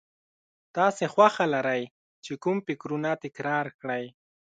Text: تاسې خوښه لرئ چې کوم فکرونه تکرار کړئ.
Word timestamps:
تاسې 0.75 1.03
خوښه 1.13 1.45
لرئ 1.53 1.83
چې 2.23 2.33
کوم 2.43 2.57
فکرونه 2.67 3.09
تکرار 3.23 3.65
کړئ. 3.79 4.05